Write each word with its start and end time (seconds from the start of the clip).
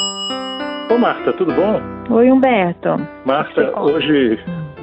Ô 0.00 0.96
Marta, 0.96 1.32
tudo 1.32 1.52
bom? 1.52 1.80
Oi, 2.14 2.30
Humberto. 2.30 2.96
Marta, 3.24 3.80
hoje 3.80 4.38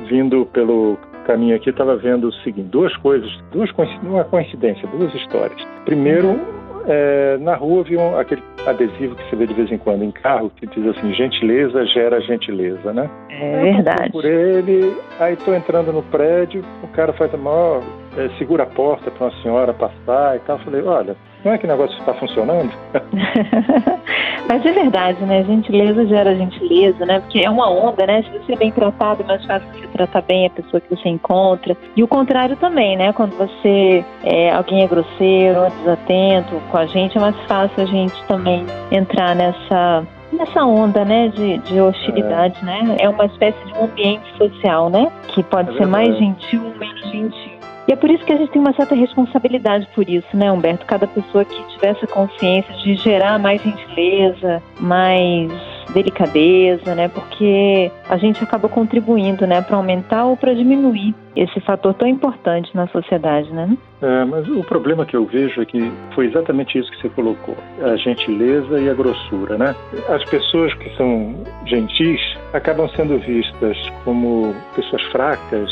vindo 0.10 0.46
pelo 0.48 0.98
caminho 1.26 1.56
aqui, 1.56 1.70
estava 1.70 1.96
vendo 1.96 2.28
o 2.28 2.34
seguinte, 2.44 2.68
duas 2.68 2.96
coisas, 2.98 3.30
duas 3.52 3.72
uma 4.04 4.26
coincidência, 4.26 4.88
duas 4.90 5.14
histórias. 5.16 5.60
Primeiro, 5.86 6.40
é, 6.86 7.38
na 7.40 7.56
rua 7.56 7.84
vi 7.84 7.96
um, 7.96 8.18
aquele 8.18 8.44
adesivo 8.68 9.16
que 9.16 9.30
você 9.30 9.36
vê 9.38 9.48
de 9.48 9.54
vez 9.54 9.72
em 9.72 9.78
quando 9.78 10.04
em 10.04 10.12
carro, 10.12 10.52
que 10.56 10.68
diz 10.68 10.86
assim, 10.86 11.14
gentileza 11.14 11.86
gera 11.88 12.20
gentileza, 12.22 12.92
né? 12.92 13.10
É 13.30 13.62
verdade. 13.62 14.12
por 14.12 14.26
ele, 14.26 14.96
aí 15.20 15.34
estou 15.34 15.56
entrando 15.56 15.94
no 15.94 16.04
prédio, 16.04 16.64
o 16.84 16.88
cara 16.90 17.14
faz 17.14 17.34
a 17.34 17.38
maior, 17.38 17.82
é, 18.18 18.30
segura 18.38 18.64
a 18.64 18.68
porta 18.68 19.12
para 19.12 19.28
uma 19.28 19.42
senhora 19.42 19.74
passar 19.74 20.36
e 20.36 20.40
tal. 20.40 20.58
Falei, 20.60 20.82
olha, 20.84 21.16
não 21.44 21.54
é 21.54 21.58
que 21.58 21.66
o 21.66 21.68
negócio 21.68 21.98
está 22.00 22.14
funcionando? 22.16 22.72
Mas 24.50 24.66
é 24.66 24.72
verdade, 24.72 25.24
né? 25.26 25.44
Gentileza 25.44 26.06
gera 26.08 26.36
gentileza, 26.36 27.06
né? 27.06 27.20
Porque 27.20 27.40
é 27.40 27.50
uma 27.50 27.70
onda, 27.70 28.06
né? 28.06 28.24
Se 28.24 28.30
você 28.38 28.54
é 28.54 28.56
bem 28.56 28.72
tratado, 28.72 29.24
é 29.24 29.26
mais 29.26 29.46
fácil 29.46 29.68
você 29.74 29.88
tratar 29.88 30.22
bem 30.22 30.48
a 30.48 30.50
pessoa 30.50 30.82
que 30.82 30.90
você 30.90 31.10
encontra. 31.10 31.76
E 31.96 32.04
o 32.04 32.08
contrário 32.08 32.56
também, 32.58 32.96
né? 32.96 33.14
Quando 33.14 33.36
você 33.38 34.04
é, 34.24 34.52
alguém 34.52 34.84
é 34.84 34.88
grosseiro 34.88 35.62
desatento 35.80 36.56
com 36.72 36.78
a 36.78 36.86
gente, 36.86 37.18
é 37.18 37.22
mais 37.22 37.40
fácil 37.48 37.84
a 37.84 37.86
gente 37.86 38.24
também 38.26 38.66
entrar 38.92 39.36
nessa 39.36 40.04
nessa 40.32 40.66
onda, 40.66 41.06
né, 41.06 41.30
de, 41.30 41.58
de 41.60 41.80
hostilidade, 41.80 42.58
é. 42.62 42.66
né? 42.66 42.98
É 43.00 43.08
uma 43.08 43.26
espécie 43.26 43.58
de 43.66 43.74
um 43.80 43.86
ambiente 43.86 44.26
social, 44.38 44.90
né? 44.90 45.12
Que 45.30 45.44
pode 45.44 45.74
é 45.76 45.78
ser 45.78 45.86
mais 45.86 46.18
gentil 46.18 46.62
ou 46.66 46.76
menos 46.76 47.02
gentil. 47.10 47.55
E 47.88 47.94
é 47.94 47.96
por 47.96 48.10
isso 48.10 48.26
que 48.26 48.34
a 48.34 48.38
gente 48.38 48.52
tem 48.52 48.62
uma 48.62 48.74
certa 48.74 48.96
responsabilidade 48.96 49.88
por 49.94 50.10
isso, 50.10 50.36
né, 50.36 50.52
Humberto? 50.52 50.86
Cada 50.86 51.06
pessoa 51.06 51.46
que 51.46 51.64
tiver 51.74 51.90
essa 51.90 52.08
consciência 52.08 52.74
de 52.78 52.96
gerar 52.96 53.38
mais 53.38 53.62
gentileza, 53.62 54.62
mais 54.80 55.52
delicadeza, 55.94 56.96
né? 56.96 57.08
Porque 57.08 57.92
a 58.10 58.18
gente 58.18 58.44
acaba 58.44 58.68
contribuindo, 58.68 59.46
né, 59.46 59.62
para 59.62 59.78
aumentar 59.78 60.26
ou 60.26 60.36
para 60.36 60.54
diminuir 60.54 61.14
esse 61.36 61.60
fator 61.62 61.94
tão 61.94 62.08
importante 62.08 62.70
na 62.76 62.88
sociedade, 62.88 63.52
né? 63.54 63.78
É, 64.02 64.26
mas 64.26 64.48
o 64.50 64.64
problema 64.64 65.06
que 65.06 65.16
eu 65.16 65.26
vejo 65.26 65.62
é 65.62 65.66
que 65.66 65.92
foi 66.14 66.28
exatamente 66.28 66.78
isso 66.78 66.90
que 66.92 67.02
você 67.02 67.10
colocou: 67.10 67.56
a 67.82 67.96
gentileza 67.98 68.80
e 68.80 68.90
a 68.90 68.94
grossura, 68.94 69.58
né? 69.58 69.76
As 70.10 70.24
pessoas 70.26 70.74
que 70.76 70.90
são 70.96 71.36
gentis 71.66 72.22
acabam 72.54 72.90
sendo 72.90 73.20
vistas 73.20 73.78
como 74.04 74.56
pessoas 74.76 75.02
fracas, 75.12 75.70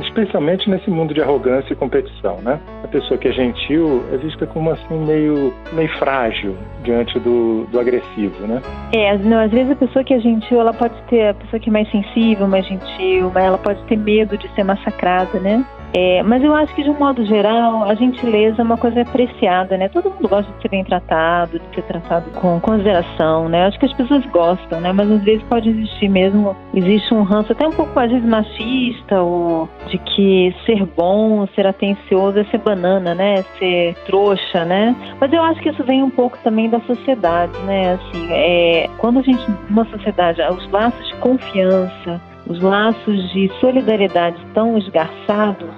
especialmente 0.00 0.68
nesse 0.68 0.90
mundo 0.90 1.14
de 1.14 1.20
arrogância 1.20 1.72
e 1.72 1.76
competição, 1.76 2.38
né? 2.42 2.58
A 2.84 2.88
pessoa 2.88 3.18
que 3.18 3.28
é 3.28 3.32
gentil 3.32 4.04
é 4.12 4.16
vista 4.16 4.46
como 4.46 4.70
assim 4.70 4.98
meio, 5.06 5.52
meio 5.72 5.88
frágil 5.98 6.56
diante 6.82 7.18
do, 7.20 7.64
do 7.70 7.78
agressivo, 7.78 8.46
né? 8.46 8.60
É, 8.92 9.16
não, 9.18 9.38
às 9.38 9.50
vezes 9.50 9.72
a 9.72 9.76
pessoa 9.76 10.04
que 10.04 10.14
é 10.14 10.20
gentil, 10.20 10.60
ela 10.60 10.72
pode 10.72 10.94
ter 11.08 11.28
a 11.28 11.34
pessoa 11.34 11.60
que 11.60 11.68
é 11.68 11.72
mais 11.72 11.90
sensível, 11.90 12.46
mais 12.46 12.66
gentil, 12.66 13.30
mas 13.34 13.44
ela 13.44 13.58
pode 13.58 13.82
ter 13.84 13.96
medo 13.96 14.36
de 14.36 14.48
ser 14.54 14.64
massacrada, 14.64 15.38
né? 15.38 15.64
É, 15.94 16.22
mas 16.22 16.42
eu 16.42 16.54
acho 16.54 16.74
que, 16.74 16.82
de 16.82 16.90
um 16.90 16.98
modo 16.98 17.24
geral, 17.26 17.84
a 17.84 17.94
gentileza 17.94 18.62
é 18.62 18.64
uma 18.64 18.78
coisa 18.78 19.02
apreciada, 19.02 19.76
né? 19.76 19.88
Todo 19.88 20.10
mundo 20.10 20.28
gosta 20.28 20.50
de 20.52 20.62
ser 20.62 20.68
bem 20.68 20.84
tratado, 20.84 21.58
de 21.58 21.74
ser 21.74 21.82
tratado 21.82 22.30
com 22.30 22.58
consideração, 22.60 23.48
né? 23.48 23.66
Acho 23.66 23.78
que 23.78 23.86
as 23.86 23.92
pessoas 23.92 24.24
gostam, 24.26 24.80
né? 24.80 24.92
Mas 24.92 25.10
às 25.10 25.22
vezes 25.22 25.42
pode 25.44 25.68
existir 25.68 26.08
mesmo, 26.08 26.56
existe 26.74 27.12
um 27.12 27.22
ranço 27.22 27.52
até 27.52 27.66
um 27.66 27.72
pouco, 27.72 27.98
às 27.98 28.10
vezes, 28.10 28.26
machista, 28.26 29.20
ou 29.20 29.68
de 29.88 29.98
que 29.98 30.54
ser 30.64 30.84
bom, 30.96 31.46
ser 31.54 31.66
atencioso 31.66 32.38
é 32.38 32.44
ser 32.44 32.58
banana, 32.58 33.14
né? 33.14 33.42
Ser 33.58 33.94
trouxa, 34.06 34.64
né? 34.64 34.96
Mas 35.20 35.32
eu 35.32 35.42
acho 35.42 35.60
que 35.60 35.68
isso 35.68 35.84
vem 35.84 36.02
um 36.02 36.10
pouco 36.10 36.38
também 36.42 36.70
da 36.70 36.80
sociedade, 36.80 37.56
né? 37.66 37.92
Assim, 37.92 38.28
é, 38.30 38.88
quando 38.96 39.18
a 39.18 39.22
gente, 39.22 39.44
numa 39.68 39.84
sociedade, 39.84 40.40
os 40.42 40.70
laços 40.70 41.06
de 41.08 41.14
confiança, 41.16 42.20
os 42.46 42.60
laços 42.60 43.32
de 43.32 43.50
solidariedade 43.60 44.36
tão 44.54 44.76
esgarçados, 44.78 45.70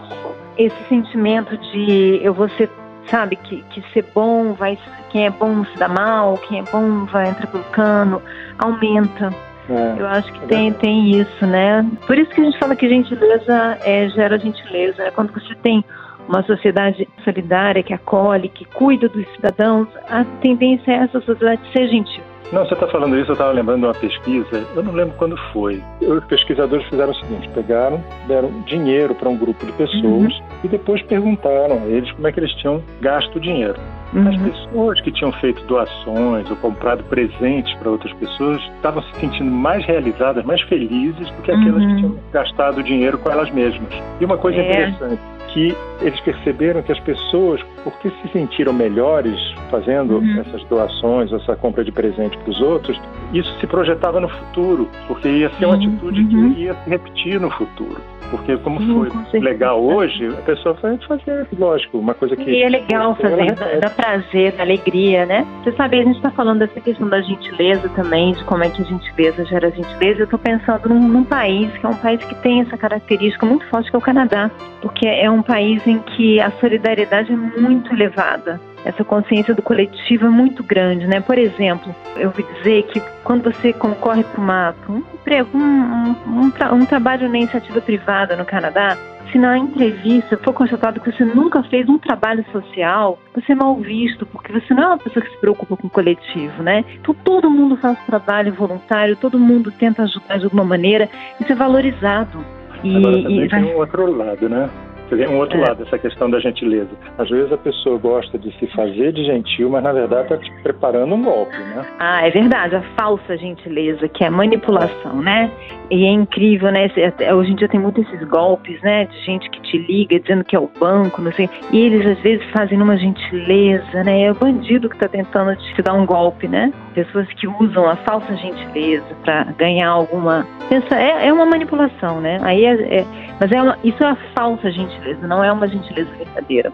esse 0.57 0.77
sentimento 0.89 1.57
de 1.59 2.21
eu 2.23 2.33
vou 2.33 2.49
ser, 2.51 2.71
sabe, 3.11 3.37
que, 3.37 3.63
que 3.71 3.83
ser 3.93 4.05
bom 4.15 4.53
vai, 4.55 4.79
quem 5.11 5.27
é 5.27 5.31
bom 5.31 5.65
se 5.65 5.77
dá 5.79 5.89
mal, 5.89 6.39
quem 6.39 6.61
é 6.61 6.63
bom 6.63 7.05
vai 7.07 7.29
entrar 7.29 7.47
pelo 7.49 7.65
cano, 7.65 8.23
aumenta. 8.59 9.33
É, 9.69 10.01
eu 10.01 10.07
acho 10.07 10.31
que 10.33 10.45
é 10.45 10.47
tem, 10.47 10.73
tem 10.75 11.11
isso, 11.11 11.47
né? 11.47 11.85
Por 12.07 12.19
isso 12.19 12.31
que 12.31 12.41
a 12.41 12.45
gente 12.45 12.59
fala 12.59 12.77
que 12.77 12.89
gentileza 12.89 13.79
é, 13.83 14.09
gera 14.11 14.39
gentileza. 14.39 15.05
Né? 15.05 15.11
Quando 15.11 15.33
você 15.33 15.55
tem 15.57 15.85
uma 16.29 16.43
sociedade 16.43 17.09
solidária 17.23 17.83
que 17.83 17.93
acolhe, 17.93 18.49
que 18.49 18.65
cuida 18.65 19.09
dos 19.09 19.27
cidadãos, 19.35 19.89
a 20.09 20.25
tendência 20.41 20.91
é 20.93 20.97
essa 20.97 21.21
sociedade 21.21 21.61
ser 21.73 21.89
gentil. 21.89 22.23
Não, 22.55 22.65
você 22.65 22.75
está 22.75 22.87
falando 22.87 23.19
isso, 23.19 23.31
eu 23.31 23.33
estava 23.33 23.51
lembrando 23.51 23.81
de 23.81 23.87
uma 23.87 23.95
pesquisa, 23.95 24.65
eu 24.77 24.83
não 24.85 24.93
lembro 24.93 25.13
quando 25.17 25.37
foi. 25.53 25.83
Os 26.01 26.25
pesquisadores 26.27 26.87
fizeram 26.87 27.11
o 27.11 27.15
seguinte: 27.17 27.49
pegaram, 27.49 28.01
deram 28.29 28.49
dinheiro 28.63 29.13
para 29.13 29.29
um 29.29 29.37
grupo 29.37 29.67
de 29.67 29.73
pessoas 29.73 30.33
uhum. 30.33 30.43
e 30.63 30.69
depois 30.69 31.03
perguntaram 31.03 31.83
a 31.83 31.87
eles 31.87 32.11
como 32.13 32.29
é 32.29 32.31
que 32.31 32.39
eles 32.39 32.55
tinham 32.55 32.81
gasto 33.01 33.35
o 33.35 33.41
dinheiro. 33.41 33.75
Uhum. 34.13 34.29
As 34.29 34.37
pessoas 34.37 35.01
que 35.01 35.11
tinham 35.11 35.33
feito 35.33 35.65
doações 35.65 36.49
ou 36.49 36.57
comprado 36.59 37.03
presentes 37.05 37.77
para 37.79 37.91
outras 37.91 38.13
pessoas 38.13 38.63
estavam 38.77 39.03
se 39.03 39.15
sentindo 39.19 39.51
mais 39.51 39.85
realizadas, 39.85 40.45
mais 40.45 40.61
felizes 40.63 41.29
do 41.33 41.43
que 41.43 41.51
aquelas 41.51 41.83
uhum. 41.83 41.89
que 41.89 41.97
tinham 41.97 42.17
gastado 42.33 42.79
o 42.79 42.83
dinheiro 42.85 43.19
com 43.19 43.33
elas 43.33 43.51
mesmas. 43.51 43.93
E 44.21 44.25
uma 44.25 44.39
coisa 44.39 44.61
é. 44.61 44.71
interessante, 44.71 45.21
que 45.55 45.75
eles 46.01 46.21
perceberam 46.21 46.83
que 46.83 46.91
as 46.91 46.99
pessoas, 47.01 47.63
porque 47.85 48.11
se 48.11 48.29
sentiram 48.33 48.73
melhores 48.73 49.39
fazendo 49.71 50.19
uhum. 50.19 50.41
essas 50.41 50.65
doações, 50.65 51.33
essa 51.33 51.55
compra 51.55 51.85
de 51.85 51.93
presente 51.93 52.37
para 52.39 52.51
os 52.51 52.61
outros, 52.61 53.01
isso 53.33 53.51
se 53.61 53.67
projetava 53.67 54.21
no 54.21 54.29
futuro, 54.29 54.89
porque 55.07 55.29
ia 55.29 55.51
ser 55.55 55.67
uma 55.67 55.77
atitude 55.77 56.21
uhum. 56.21 56.55
que 56.55 56.61
ia 56.63 56.75
se 56.75 56.91
repetir 56.91 57.41
no 57.41 57.51
futuro. 57.53 57.97
Porque 58.31 58.57
como 58.59 58.81
Sim, 58.81 59.25
foi 59.31 59.41
legal 59.41 59.81
hoje, 59.81 60.27
a 60.27 60.43
pessoa 60.43 60.75
vai 60.83 60.99
fazer, 61.07 61.47
lógico, 61.57 61.99
uma 61.99 62.15
coisa 62.15 62.35
que... 62.35 62.43
E 62.51 62.63
é 62.63 62.69
legal 62.69 63.15
fazer, 63.15 63.53
dá, 63.53 63.79
dá, 63.81 63.91
prazer, 63.91 64.53
dá 64.53 64.63
alegria, 64.65 65.25
né? 65.25 65.47
Você 65.63 65.71
sabe, 65.77 66.01
a 66.01 66.03
gente 66.03 66.17
está 66.17 66.31
falando 66.31 66.59
dessa 66.59 66.81
questão 66.81 67.09
da 67.09 67.21
gentileza 67.21 67.89
também, 67.91 68.33
de 68.33 68.43
como 68.43 68.65
é 68.65 68.71
que 68.71 68.83
a 68.83 68.85
gentileza 68.85 69.45
gera 69.45 69.71
gentileza. 69.71 70.21
Eu 70.21 70.25
estou 70.25 70.39
pensando 70.39 70.89
num, 70.89 71.09
num, 71.09 71.25
país 71.25 71.71
que 71.79 71.87
é 71.87 71.89
um 71.89 71.95
país 71.95 72.25
que 72.25 72.35
tem 72.37 72.61
essa 72.63 72.77
característica 72.77 73.47
muito 73.47 73.65
forte, 73.67 73.89
que 73.89 73.97
é 73.97 73.99
o 73.99 74.03
Canadá. 74.03 74.51
Porque 74.81 75.07
é 75.07 75.31
um 75.31 75.43
país 75.45 75.87
em 75.87 75.99
que 75.99 76.41
a 76.41 76.51
solidariedade 76.53 77.33
é 77.33 77.37
muito 77.37 77.93
elevada 77.93 78.61
essa 78.85 79.03
consciência 79.03 79.55
do 79.55 79.63
coletivo 79.63 80.27
é 80.27 80.29
muito 80.29 80.63
grande, 80.63 81.07
né? 81.07 81.21
Por 81.21 81.39
exemplo, 81.39 81.95
eu 82.17 82.29
ouvi 82.29 82.45
dizer 82.55 82.83
que 82.85 83.01
quando 83.25 83.45
você 83.45 83.73
concorre 83.73 84.23
para 84.23 84.75
um 84.89 84.99
emprego, 84.99 85.57
um, 85.57 85.63
um, 85.63 86.17
um, 86.27 86.75
um 86.75 86.87
trabalho 86.87 87.29
na 87.29 87.39
iniciativa 87.39 87.81
privada 87.81 88.37
no 88.37 88.45
Canadá, 88.45 88.97
se 89.33 89.39
na 89.39 89.59
entrevista 89.59 90.37
for 90.37 90.53
constatado 90.53 91.01
que 91.01 91.11
você 91.11 91.25
nunca 91.25 91.63
fez 91.65 91.89
um 91.89 91.99
trabalho 91.99 92.45
social, 92.53 93.19
você 93.35 93.53
é 93.53 93.55
mal 93.55 93.75
visto, 93.77 94.27
porque 94.27 94.53
você 94.53 94.75
não 94.75 94.83
é 94.83 94.87
uma 94.89 94.99
pessoa 94.99 95.25
que 95.25 95.33
se 95.33 95.39
preocupa 95.39 95.77
com 95.77 95.87
o 95.87 95.91
coletivo, 95.91 96.63
né? 96.63 96.85
Então 97.01 97.15
todo 97.25 97.51
mundo 97.51 97.77
faz 97.79 97.99
trabalho 98.05 98.53
voluntário, 98.53 99.17
todo 99.17 99.39
mundo 99.39 99.73
tenta 99.73 100.03
ajudar 100.03 100.39
de 100.39 100.45
alguma 100.45 100.65
maneira, 100.65 101.09
isso 101.41 101.51
é 101.51 101.55
valorizado. 101.55 102.45
E, 102.85 102.97
Agora 102.97 103.23
também 103.23 103.45
e... 103.45 103.49
tem 103.49 103.65
um 103.65 103.77
outro 103.79 104.15
lado, 104.15 104.49
né? 104.49 104.69
Vê 105.11 105.29
um 105.29 105.39
outro 105.39 105.59
é. 105.59 105.69
lado 105.69 105.83
essa 105.83 105.99
questão 105.99 106.31
da 106.31 106.41
gentileza. 106.41 106.91
Às 107.19 107.29
vezes 107.29 107.53
a 107.53 107.57
pessoa 107.57 107.99
gosta 107.99 108.39
de 108.39 108.51
se 108.59 108.67
fazer 108.69 109.13
de 109.13 109.25
gentil, 109.25 109.71
mas 109.71 109.83
na 109.83 109.93
verdade 109.93 110.23
está 110.25 110.37
te 110.37 110.51
preparando 110.63 111.15
um 111.15 111.23
golpe, 111.23 111.57
né? 111.57 111.85
Ah, 111.99 112.27
é 112.27 112.31
verdade. 112.31 112.77
A 112.77 112.83
falsa 112.97 113.37
gentileza, 113.37 114.09
que 114.09 114.25
é 114.25 114.31
manipulação, 114.31 115.21
né? 115.23 115.51
E 115.91 116.05
é 116.07 116.11
incrível, 116.11 116.71
né? 116.73 116.91
Hoje 117.37 117.53
em 117.53 117.55
dia 117.55 117.69
tem 117.69 117.79
muitos 117.79 118.05
esses 118.07 118.27
golpes, 118.29 118.81
né? 118.83 119.05
De 119.05 119.19
gente 119.25 119.49
que 119.51 119.61
te 119.63 119.79
liga 119.79 120.19
dizendo 120.19 120.45
que 120.45 120.57
é 120.57 120.59
o 120.59 120.69
banco, 120.81 121.21
não 121.21 121.33
sei. 121.33 121.49
E 121.73 121.79
eles 121.79 122.07
às 122.07 122.19
vezes 122.21 122.45
fazem 122.51 122.81
uma 122.81 122.97
gentileza, 122.97 124.03
né? 124.05 124.23
É 124.23 124.31
o 124.31 124.35
bandido 124.35 124.89
que 124.89 124.97
está 124.97 125.09
tentando 125.09 125.55
te 125.57 125.83
dar 125.83 125.95
um 125.95 126.07
golpe, 126.07 126.49
né? 126.49 126.73
Pessoas 126.95 127.27
que 127.35 127.47
usam 127.47 127.89
a 127.89 127.97
falsa 127.97 128.35
gentileza 128.37 129.15
para 129.25 129.45
ganhar 129.59 129.89
alguma. 129.89 130.47
Pensa, 130.69 130.97
é, 130.97 131.29
é 131.29 131.33
uma 131.33 131.47
manipulação, 131.47 132.21
né? 132.21 132.39
Aí 132.43 132.65
é, 132.65 133.01
é... 133.01 133.05
mas 133.41 133.51
é 133.53 133.63
uma... 133.63 133.79
isso 133.85 134.03
é 134.03 134.09
a 134.09 134.17
falsa 134.35 134.71
gentileza, 134.71 135.27
não 135.27 135.43
é 135.43 135.51
uma 135.53 135.69
gentileza 135.69 136.11
verdadeira. 136.17 136.73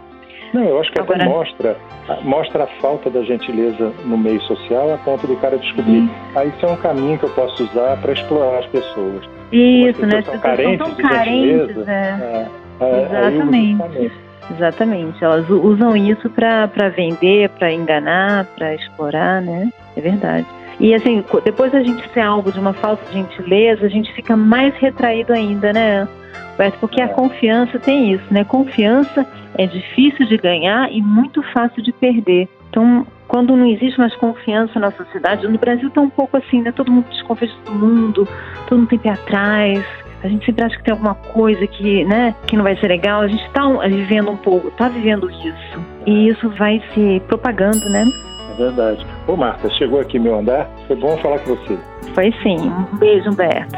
Não, 0.53 0.65
eu 0.65 0.81
acho 0.81 0.91
que 0.91 1.01
Agora... 1.01 1.23
até 1.23 1.29
mostra, 1.29 1.77
mostra 2.23 2.65
a 2.65 2.67
falta 2.81 3.09
da 3.09 3.23
gentileza 3.23 3.93
no 4.05 4.19
meio 4.19 4.41
social 4.43 4.93
a 4.93 4.99
ponto 4.99 5.27
do 5.27 5.37
cara 5.37 5.57
descobrir. 5.59 6.01
Hum. 6.01 6.11
Ah, 6.35 6.45
isso 6.45 6.67
é 6.67 6.69
um 6.69 6.77
caminho 6.77 7.19
que 7.19 7.25
eu 7.25 7.31
posso 7.31 7.63
usar 7.65 7.97
para 7.99 8.13
explorar 8.13 8.59
as 8.59 8.67
pessoas. 8.67 9.29
Isso, 9.53 10.05
né? 10.07 10.19
As 10.19 10.25
pessoas 10.25 10.27
são 10.27 10.39
carentes 10.41 10.87
são 10.87 10.95
carentes, 10.97 11.89
é. 11.89 12.49
É, 12.81 12.85
é, 12.85 13.03
Exatamente. 13.05 14.13
Exatamente. 14.51 15.25
Elas 15.25 15.49
usam 15.49 15.97
isso 15.97 16.29
para 16.31 16.89
vender, 16.89 17.49
para 17.51 17.73
enganar, 17.73 18.47
para 18.57 18.75
explorar, 18.75 19.41
né? 19.41 19.71
É 19.97 20.01
verdade. 20.01 20.47
E 20.81 20.95
assim, 20.95 21.23
depois 21.45 21.71
da 21.71 21.83
gente 21.83 22.09
ser 22.09 22.21
alvo 22.21 22.51
de 22.51 22.59
uma 22.59 22.73
falsa 22.73 23.03
gentileza, 23.13 23.87
a 23.87 23.89
gente 23.89 24.13
fica 24.15 24.35
mais 24.35 24.75
retraído 24.77 25.33
ainda, 25.33 25.73
né? 25.73 26.09
Porque 26.81 27.01
a 27.01 27.09
confiança 27.09 27.79
tem 27.79 28.13
isso, 28.13 28.25
né? 28.31 28.45
Confiança 28.45 29.27
é 29.57 29.67
difícil 29.67 30.27
de 30.27 30.37
ganhar 30.37 30.93
e 30.93 31.01
muito 31.01 31.43
fácil 31.53 31.83
de 31.83 31.93
perder. 31.93 32.49
Então, 32.69 33.07
quando 33.27 33.57
não 33.57 33.67
existe 33.67 33.99
mais 33.99 34.15
confiança 34.17 34.79
na 34.79 34.91
sociedade, 34.91 35.47
no 35.47 35.59
Brasil 35.59 35.89
está 35.89 36.01
um 36.01 36.11
pouco 36.11 36.37
assim, 36.37 36.63
né? 36.63 36.73
Todo 36.73 36.91
mundo 36.91 37.07
desconfia 37.11 37.49
de 37.49 37.57
todo 37.65 37.75
mundo, 37.75 38.29
todo 38.69 38.79
mundo 38.79 38.89
tem 38.89 38.99
pé 38.99 39.11
atrás, 39.11 39.85
a 40.23 40.29
gente 40.29 40.45
sempre 40.45 40.65
acha 40.65 40.77
que 40.77 40.85
tem 40.85 40.93
alguma 40.93 41.15
coisa 41.15 41.67
que, 41.67 42.05
né, 42.05 42.35
que 42.47 42.57
não 42.57 42.65
vai 42.65 42.77
ser 42.77 42.89
legal. 42.89 43.23
A 43.23 43.29
gente 43.29 43.45
está 43.47 43.67
vivendo 43.89 44.31
um 44.31 44.37
pouco, 44.37 44.69
está 44.69 44.89
vivendo 44.89 45.31
isso. 45.31 45.81
E 46.07 46.29
isso 46.29 46.49
vai 46.51 46.83
se 46.93 47.23
propagando, 47.27 47.89
né? 47.89 48.05
É 48.53 48.55
verdade. 48.57 49.07
Ô, 49.27 49.37
Marta, 49.37 49.71
chegou 49.71 50.01
aqui 50.01 50.19
meu 50.19 50.39
andar. 50.39 50.69
Foi 50.87 50.97
bom 50.97 51.17
falar 51.19 51.39
com 51.39 51.55
você. 51.57 51.79
Foi 52.15 52.33
sim. 52.43 52.59
Um 52.59 52.99
beijo, 52.99 53.31
Humberto. 53.31 53.75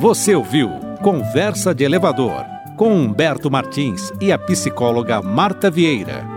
Você 0.00 0.34
ouviu 0.34 0.83
Conversa 1.04 1.74
de 1.74 1.84
Elevador 1.84 2.46
com 2.78 2.88
Humberto 2.88 3.50
Martins 3.50 4.10
e 4.22 4.32
a 4.32 4.38
psicóloga 4.38 5.20
Marta 5.20 5.70
Vieira. 5.70 6.33